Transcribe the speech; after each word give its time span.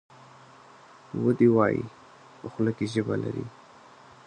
ودي 1.23 1.47
وایي! 1.55 1.83
په 2.39 2.45
خوله 2.53 2.71
کې 2.77 2.85
ژبه 2.93 3.15
لري. 3.23 3.45